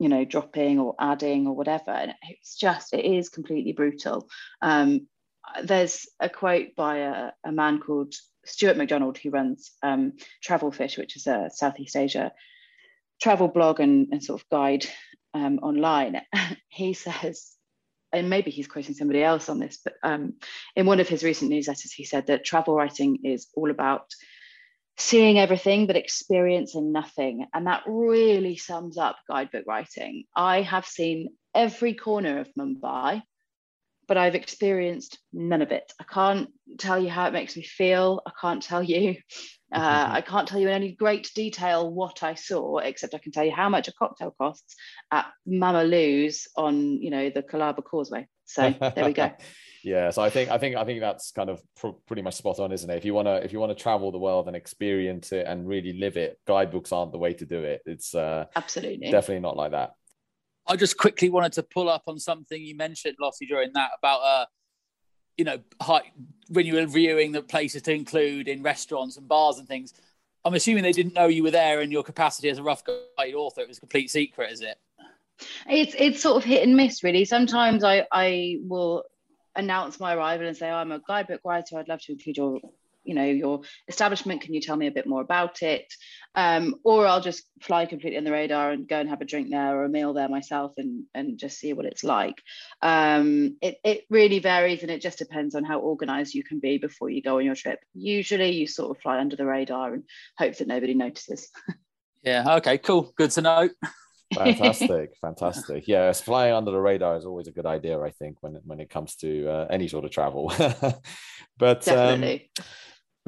[0.00, 1.90] you know dropping or adding or whatever.
[1.90, 4.28] And it's just it is completely brutal.
[4.60, 5.06] Um,
[5.62, 10.96] there's a quote by a, a, man called stuart mcdonald who runs um, travel fish
[10.96, 12.30] which is a southeast asia
[13.20, 14.86] travel blog and, and sort of guide
[15.34, 16.20] um, online,
[16.68, 17.52] he says,
[18.12, 20.34] and maybe he's quoting somebody else on this, but um,
[20.74, 24.06] in one of his recent newsletters, he said that travel writing is all about
[24.96, 27.46] seeing everything but experiencing nothing.
[27.54, 30.24] And that really sums up guidebook writing.
[30.36, 33.22] I have seen every corner of Mumbai
[34.10, 35.92] but I've experienced none of it.
[36.00, 36.48] I can't
[36.80, 38.20] tell you how it makes me feel.
[38.26, 39.14] I can't tell you.
[39.72, 43.30] Uh, I can't tell you in any great detail what I saw, except I can
[43.30, 44.74] tell you how much a cocktail costs
[45.12, 48.26] at Mama Lou's on, you know, the Colaba Causeway.
[48.46, 49.30] So there we go.
[49.84, 52.58] yeah, so I think I think I think that's kind of pr- pretty much spot
[52.58, 52.96] on, isn't it?
[52.96, 56.16] If you wanna if you wanna travel the world and experience it and really live
[56.16, 57.82] it, guidebooks aren't the way to do it.
[57.86, 59.92] It's uh, absolutely definitely not like that.
[60.66, 64.20] I just quickly wanted to pull up on something you mentioned, Lottie, during that about
[64.20, 64.46] uh,
[65.36, 66.12] you know, high,
[66.48, 69.94] when you were reviewing the places to include in restaurants and bars and things.
[70.44, 73.34] I'm assuming they didn't know you were there in your capacity as a rough guide
[73.34, 73.62] author.
[73.62, 74.76] It was a complete secret, is it?
[75.66, 77.24] It's it's sort of hit and miss, really.
[77.24, 79.04] Sometimes I I will
[79.56, 81.78] announce my arrival and say, oh, I'm a guidebook writer.
[81.78, 82.60] I'd love to include your
[83.04, 85.92] you know your establishment can you tell me a bit more about it?
[86.34, 89.50] Um, or i'll just fly completely on the radar and go and have a drink
[89.50, 92.36] there or a meal there myself and and just see what it's like.
[92.82, 96.78] Um, it, it really varies and it just depends on how organized you can be
[96.78, 97.80] before you go on your trip.
[97.94, 100.04] Usually you sort of fly under the radar and
[100.38, 101.48] hope that nobody notices.
[102.22, 103.14] Yeah okay cool.
[103.16, 103.70] Good to know.
[104.34, 105.88] Fantastic fantastic.
[105.88, 108.90] Yeah flying under the radar is always a good idea i think when when it
[108.90, 110.52] comes to uh, any sort of travel.
[111.60, 112.24] But um,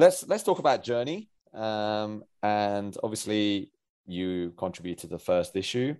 [0.03, 3.71] let's let's talk about journey um, and obviously
[4.05, 5.95] you contributed the first issue.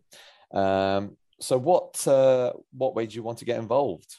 [0.53, 4.17] Um, so what uh, what way do you want to get involved?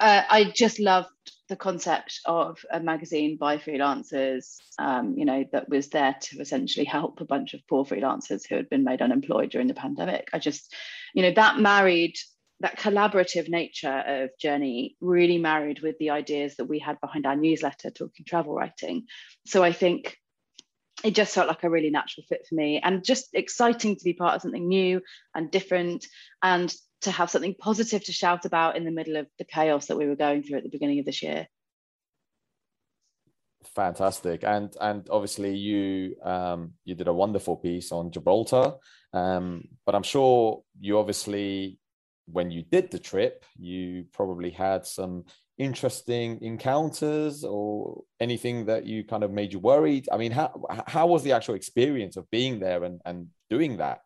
[0.00, 1.08] Uh, i just loved
[1.48, 6.84] the concept of a magazine by freelancers um, you know that was there to essentially
[6.84, 10.28] help a bunch of poor freelancers who had been made unemployed during the pandemic.
[10.32, 10.74] I just
[11.14, 12.16] you know that married
[12.60, 17.36] that collaborative nature of Journey really married with the ideas that we had behind our
[17.36, 19.04] newsletter, Talking Travel Writing.
[19.46, 20.16] So I think
[21.02, 24.14] it just felt like a really natural fit for me and just exciting to be
[24.14, 25.00] part of something new
[25.34, 26.06] and different
[26.42, 29.98] and to have something positive to shout about in the middle of the chaos that
[29.98, 31.46] we were going through at the beginning of this year
[33.74, 38.74] fantastic and and obviously you um you did a wonderful piece on gibraltar
[39.12, 41.78] um but i'm sure you obviously
[42.26, 45.24] when you did the trip, you probably had some
[45.56, 50.08] interesting encounters or anything that you kind of made you worried.
[50.10, 54.00] I mean, how how was the actual experience of being there and, and doing that?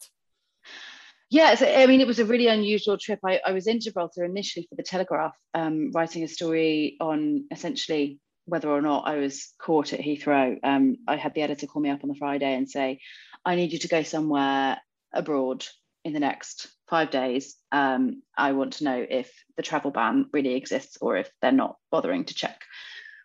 [1.30, 3.20] Yeah, so, I mean, it was a really unusual trip.
[3.22, 8.18] I, I was in Gibraltar initially for the Telegraph, um, writing a story on essentially
[8.46, 10.56] whether or not I was caught at Heathrow.
[10.62, 13.00] Um, I had the editor call me up on the Friday and say,
[13.44, 14.78] I need you to go somewhere
[15.12, 15.66] abroad
[16.02, 17.56] in the next five days.
[17.72, 21.76] Um, I want to know if the travel ban really exists or if they're not
[21.90, 22.62] bothering to check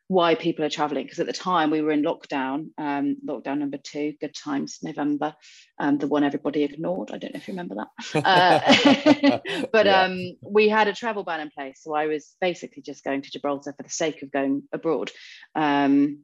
[0.08, 3.78] why people are traveling because at the time we were in lockdown um, lockdown number
[3.78, 5.34] two good times november
[5.80, 9.40] um, the one everybody ignored i don't know if you remember that uh,
[9.72, 10.02] but yeah.
[10.04, 13.32] um, we had a travel ban in place so i was basically just going to
[13.32, 15.10] gibraltar for the sake of going abroad
[15.56, 16.20] um,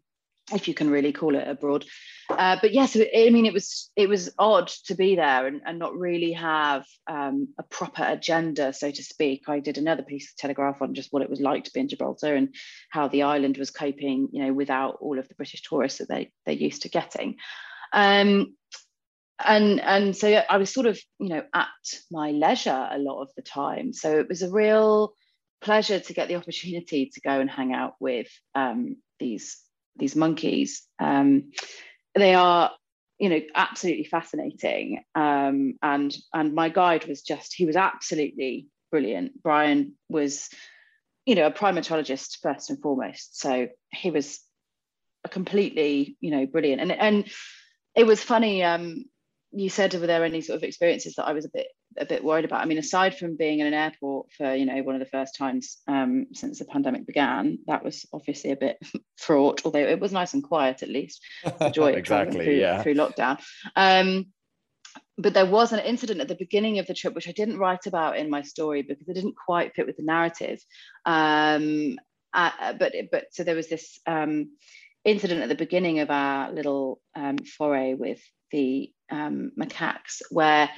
[0.53, 1.85] if you can really call it abroad.
[2.29, 5.79] Uh, but yes, I mean, it was it was odd to be there and, and
[5.79, 9.43] not really have um, a proper agenda, so to speak.
[9.47, 11.87] I did another piece of Telegraph on just what it was like to be in
[11.87, 12.53] Gibraltar and
[12.91, 16.31] how the island was coping, you know, without all of the British tourists that they
[16.45, 17.37] they're used to getting.
[17.93, 18.55] Um,
[19.43, 21.67] and and so I was sort of, you know, at
[22.11, 23.91] my leisure a lot of the time.
[23.93, 25.13] So it was a real
[25.61, 29.57] pleasure to get the opportunity to go and hang out with um, these
[29.99, 30.83] these monkeys.
[30.99, 31.51] Um,
[32.15, 32.71] they are,
[33.17, 35.03] you know, absolutely fascinating.
[35.15, 39.41] Um, and and my guide was just he was absolutely brilliant.
[39.41, 40.49] Brian was,
[41.25, 43.39] you know, a primatologist first and foremost.
[43.39, 44.39] So he was
[45.29, 46.81] completely, you know, brilliant.
[46.81, 47.31] And and
[47.95, 48.63] it was funny.
[48.63, 49.05] Um,
[49.51, 52.23] you said were there any sort of experiences that I was a bit a bit
[52.23, 52.61] worried about?
[52.61, 55.35] I mean, aside from being in an airport for you know one of the first
[55.35, 58.77] times um, since the pandemic began, that was obviously a bit
[59.17, 59.61] fraught.
[59.65, 61.21] Although it was nice and quiet at least.
[61.73, 62.83] Joy exactly, through, yeah.
[62.83, 63.39] through lockdown.
[63.75, 64.27] Um,
[65.17, 67.87] but there was an incident at the beginning of the trip which I didn't write
[67.87, 70.59] about in my story because it didn't quite fit with the narrative.
[71.05, 71.97] Um,
[72.33, 74.51] uh, but but so there was this um,
[75.03, 80.69] incident at the beginning of our little um, foray with the um, macaques where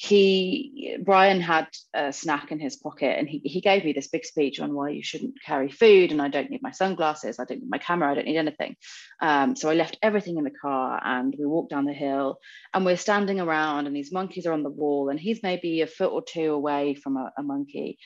[0.00, 4.24] he Brian had a snack in his pocket and he, he gave me this big
[4.24, 7.62] speech on why you shouldn't carry food and I don't need my sunglasses, I don't
[7.62, 8.76] need my camera, I don't need anything.
[9.20, 12.38] Um, so I left everything in the car and we walked down the hill
[12.72, 15.88] and we're standing around and these monkeys are on the wall and he's maybe a
[15.88, 17.98] foot or two away from a, a monkey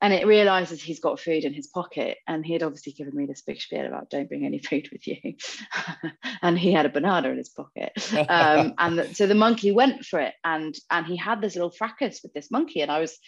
[0.00, 3.26] and it realizes he's got food in his pocket and he had obviously given me
[3.26, 5.16] this big spiel about don't bring any food with you.
[6.42, 7.92] And he had a banana in his pocket.
[8.14, 11.70] Um, and the, so the monkey went for it and and he had this little
[11.70, 13.18] fracas with this monkey and i was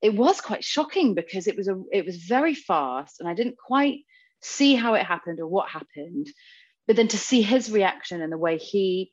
[0.00, 3.58] it was quite shocking because it was a it was very fast and i didn't
[3.58, 3.98] quite
[4.42, 6.28] see how it happened or what happened.
[6.86, 9.12] But then to see his reaction and the way he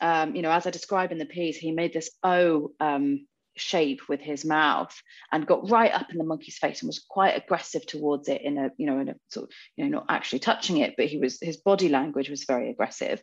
[0.00, 4.00] um, you know as i describe in the piece he made this oh um, shape
[4.08, 4.94] with his mouth
[5.30, 8.56] and got right up in the monkey's face and was quite aggressive towards it in
[8.56, 11.18] a you know in a sort of you know not actually touching it but he
[11.18, 13.22] was his body language was very aggressive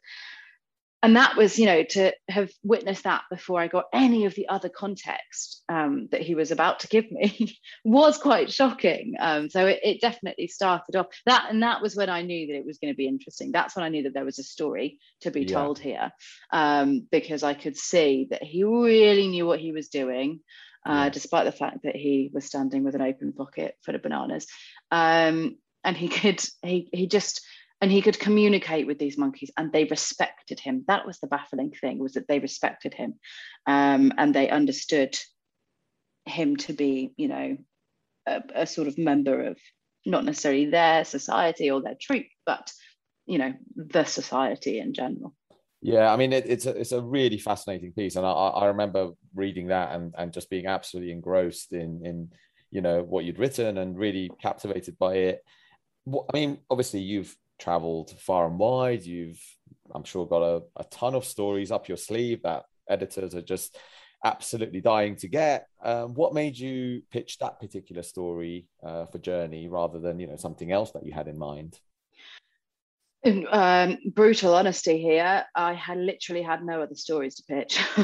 [1.01, 4.47] and that was you know to have witnessed that before i got any of the
[4.49, 9.65] other context um, that he was about to give me was quite shocking um, so
[9.65, 12.77] it, it, definitely started off that and that was when i knew that it was
[12.79, 15.41] going to be interesting that's when i knew that there was a story to be
[15.41, 15.53] yeah.
[15.53, 16.11] told here
[16.51, 20.39] um, because i could see that he really knew what he was doing
[20.85, 21.09] uh, yeah.
[21.09, 24.47] despite the fact that he was standing with an open pocket full of bananas
[24.91, 27.41] um, and he could he, he just
[27.81, 30.83] and he could communicate with these monkeys and they respected him.
[30.87, 33.15] That was the baffling thing was that they respected him
[33.67, 35.17] um, and they understood
[36.25, 37.57] him to be you know
[38.27, 39.57] a, a, sort of member of
[40.05, 42.71] not necessarily their society or their troop but
[43.25, 45.33] you know the society in general.
[45.81, 49.11] Yeah i mean it, it's a it's a really fascinating piece and i, I remember
[49.33, 52.29] reading that and, and just being absolutely engrossed in in
[52.71, 55.43] you know what you'd written and really captivated by it.
[56.07, 59.03] I mean, obviously, you've traveled far and wide.
[59.03, 59.39] You've,
[59.93, 63.77] I'm sure, got a, a ton of stories up your sleeve that editors are just
[64.23, 65.67] absolutely dying to get.
[65.83, 70.35] Um, what made you pitch that particular story uh, for Journey rather than you know
[70.35, 71.79] something else that you had in mind?
[73.23, 77.77] In um, brutal honesty here, I had literally had no other stories to pitch.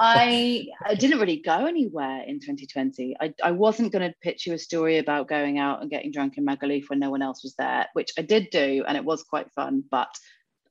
[0.00, 3.16] I, I, didn't really go anywhere in 2020.
[3.20, 6.38] I, I wasn't going to pitch you a story about going out and getting drunk
[6.38, 9.22] in Magaluf when no one else was there, which I did do, and it was
[9.24, 9.84] quite fun.
[9.90, 10.08] But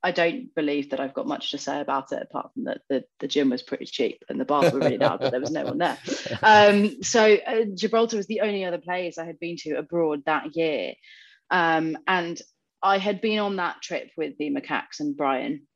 [0.04, 3.04] I don't believe that I've got much to say about it apart from that the,
[3.20, 5.66] the gym was pretty cheap and the bars were really loud, but there was no
[5.66, 5.98] one there.
[6.44, 10.56] Um, so uh, Gibraltar was the only other place I had been to abroad that
[10.56, 10.94] year.
[11.52, 12.42] Um, and
[12.82, 15.68] I had been on that trip with the macaques and Brian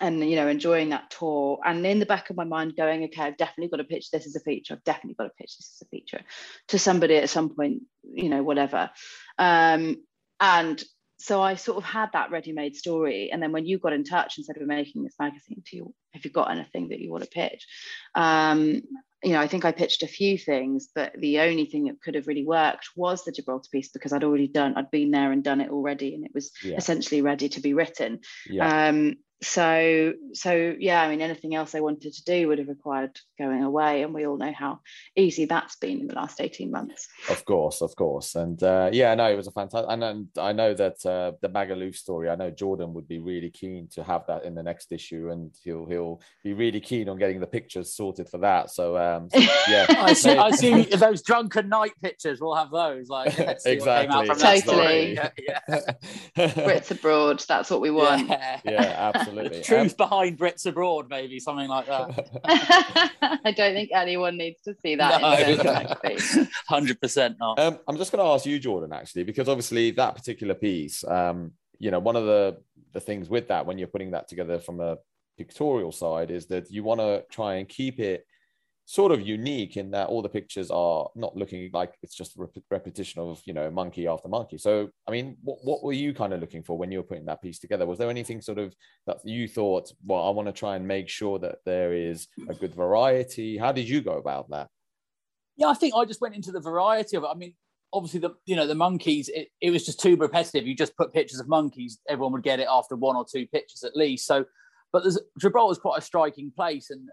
[0.00, 3.22] and you know enjoying that tour and in the back of my mind going okay
[3.22, 5.78] i've definitely got to pitch this as a feature i've definitely got to pitch this
[5.80, 6.20] as a feature
[6.68, 8.90] to somebody at some point you know whatever
[9.38, 9.96] um,
[10.38, 10.84] and
[11.18, 13.30] so I sort of had that ready-made story.
[13.32, 15.94] And then when you got in touch and said we're making this magazine, to you,
[16.12, 17.66] have you got anything that you want to pitch?
[18.14, 18.82] Um,
[19.26, 22.14] you know, I think I pitched a few things, but the only thing that could
[22.14, 25.42] have really worked was the Gibraltar piece because I'd already done, I'd been there and
[25.42, 26.76] done it already, and it was Yeah.
[26.76, 28.20] essentially ready to be written.
[28.48, 28.88] Yeah.
[28.88, 33.18] Um, so, so yeah, I mean, anything else I wanted to do would have required
[33.38, 34.80] going away, and we all know how
[35.14, 37.06] easy that's been in the last eighteen months.
[37.28, 39.90] Of course, of course, and uh, yeah, no, it was a fantastic.
[39.90, 42.30] And, and I know that uh, the Magaluf story.
[42.30, 45.54] I know Jordan would be really keen to have that in the next issue, and
[45.62, 48.70] he'll he'll be really keen on getting the pictures sorted for that.
[48.70, 49.28] So um,
[49.68, 52.40] yeah, I see, I see those drunken night pictures.
[52.40, 53.08] We'll have those.
[53.08, 55.14] Like let's what came out Exactly, from that Totally.
[55.14, 55.14] story.
[55.14, 55.30] Yeah,
[56.36, 56.48] yeah.
[56.48, 58.28] Brits abroad, that's what we want.
[58.28, 58.60] Yeah.
[58.64, 59.58] yeah, absolutely.
[59.58, 62.40] The truth behind Brits abroad, maybe something like that.
[63.44, 65.20] I don't think anyone needs to see that.
[65.20, 66.10] No.
[66.10, 66.48] in.
[66.68, 67.58] Hundred percent not.
[67.58, 71.52] Um, I'm just going to ask you, Jordan, actually, because obviously that particular piece, um,
[71.78, 72.58] you know, one of the
[72.92, 74.96] the things with that when you're putting that together from a
[75.36, 78.26] pictorial side is that you want to try and keep it
[78.88, 82.40] sort of unique in that all the pictures are not looking like it's just a
[82.40, 86.14] rep- repetition of you know monkey after monkey so i mean what, what were you
[86.14, 88.58] kind of looking for when you were putting that piece together was there anything sort
[88.58, 88.72] of
[89.08, 92.54] that you thought well i want to try and make sure that there is a
[92.54, 94.68] good variety how did you go about that
[95.56, 97.28] Yeah, I think I just went into the variety of it.
[97.28, 97.54] I mean,
[97.92, 100.66] obviously the you know the monkeys, it, it was just too repetitive.
[100.66, 103.82] You just put pictures of monkeys, everyone would get it after one or two pictures
[103.82, 104.26] at least.
[104.26, 104.44] So,
[104.92, 107.08] but there's Gibraltar's quite a striking place, and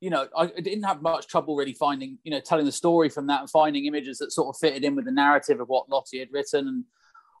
[0.00, 3.26] you know I didn't have much trouble really finding you know telling the story from
[3.28, 6.18] that and finding images that sort of fitted in with the narrative of what Lottie
[6.18, 6.84] had written and.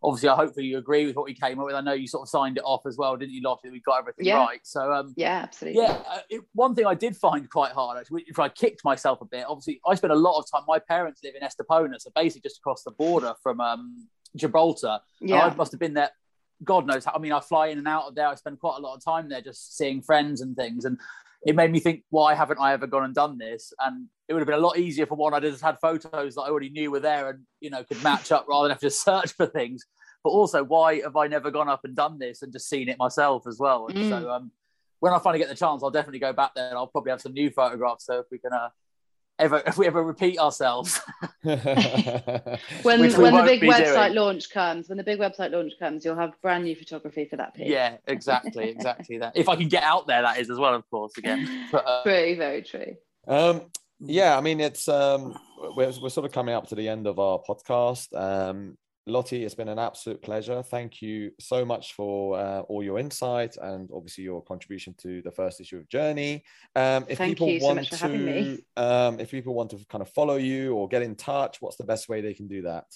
[0.02, 1.74] Obviously, I hopefully you agree with what we came up with.
[1.74, 3.70] I know you sort of signed it off as well, didn't you, Lottie?
[3.70, 4.44] We got everything Yeah.
[4.44, 4.60] right.
[4.62, 5.80] So, um, Yeah, absolutely.
[5.80, 9.22] yeah, uh, it, one thing I did find quite hard, actually, if I kicked myself
[9.22, 10.64] a bit, obviously, I spent a lot of time.
[10.68, 15.00] My parents live in Estepona, so basically just across the border from um, Gibraltar.
[15.22, 15.40] Yeah.
[15.40, 16.10] I must have been there.
[16.62, 17.12] God knows how.
[17.14, 18.28] I mean, I fly in and out of there.
[18.28, 20.84] I spend quite a lot of time there, just seeing friends and things.
[20.84, 21.00] And
[21.44, 23.72] it made me think, why haven't I ever gone and done this?
[23.80, 25.34] And it would have been a lot easier for one.
[25.34, 28.32] I'd just had photos that I already knew were there and you know could match
[28.32, 29.84] up rather than have to search for things.
[30.24, 32.98] But also, why have I never gone up and done this and just seen it
[32.98, 33.88] myself as well?
[33.88, 34.08] And Mm.
[34.08, 34.50] so, um,
[35.00, 37.20] when I finally get the chance, I'll definitely go back there and I'll probably have
[37.20, 38.06] some new photographs.
[38.06, 38.70] So if we can uh,
[39.38, 41.00] ever, if we ever repeat ourselves,
[41.42, 44.14] When Which we when the big website doing.
[44.14, 47.54] launch comes, when the big website launch comes, you'll have brand new photography for that
[47.54, 47.68] piece.
[47.68, 49.36] yeah, exactly, exactly that.
[49.36, 51.16] If I can get out there, that is as well, of course.
[51.18, 52.96] Again, but, uh, True, very true.
[53.26, 53.62] Um,
[54.00, 55.36] yeah, I mean, it's um,
[55.76, 58.14] we're, we're sort of coming up to the end of our podcast.
[58.14, 58.76] Um,
[59.08, 60.62] Lottie, it's been an absolute pleasure.
[60.64, 65.30] Thank you so much for uh, all your insight and obviously your contribution to the
[65.30, 66.42] first issue of Journey.
[66.74, 68.64] Um, if Thank people you so want much for to, having me.
[68.76, 71.84] Um, if people want to kind of follow you or get in touch, what's the
[71.84, 72.86] best way they can do that?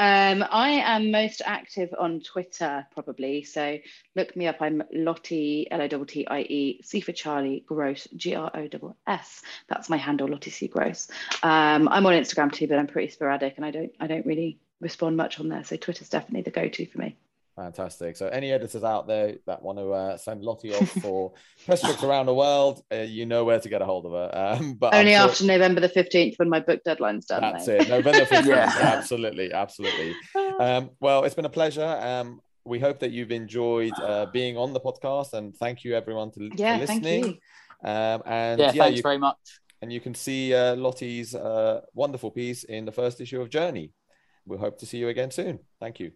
[0.00, 3.44] Um, I am most active on Twitter, probably.
[3.44, 3.78] So
[4.16, 4.56] look me up.
[4.60, 8.60] I'm Lottie, L O T T I E, C for Charlie, Gross, G R O
[8.64, 9.42] S S.
[9.68, 11.08] That's my handle, Lottie C Gross.
[11.44, 14.58] Um, I'm on Instagram too, but I'm pretty sporadic and I don't I don't really
[14.82, 15.64] respond much on there.
[15.64, 17.16] So Twitter's definitely the go-to for me.
[17.56, 18.16] Fantastic.
[18.16, 21.32] So, any editors out there that want to uh, send Lottie off for
[21.66, 24.30] press trips around the world, uh, you know where to get a hold of her.
[24.32, 27.42] Um, but Only sure- after November the 15th when my book deadline's done.
[27.42, 27.82] That's mate.
[27.82, 27.88] it.
[27.90, 28.46] November 15th.
[28.46, 28.72] Yeah.
[28.80, 29.52] Absolutely.
[29.52, 30.14] Absolutely.
[30.60, 31.84] Um, well, it's been a pleasure.
[31.84, 36.30] Um, we hope that you've enjoyed uh, being on the podcast and thank you everyone
[36.32, 37.24] to, Yeah, for thank listening.
[37.82, 37.88] you.
[37.90, 39.36] Um, and yeah, yeah, thanks you, very much.
[39.82, 43.90] and you can see uh, Lottie's uh, wonderful piece in the first issue of Journey.
[44.46, 45.60] We hope to see you again soon.
[45.80, 46.12] Thank you.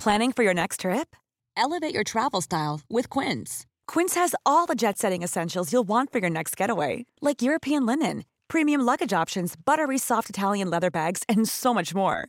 [0.00, 1.14] Planning for your next trip?
[1.58, 3.66] Elevate your travel style with Quince.
[3.86, 7.84] Quince has all the jet setting essentials you'll want for your next getaway, like European
[7.84, 12.28] linen, premium luggage options, buttery soft Italian leather bags, and so much more.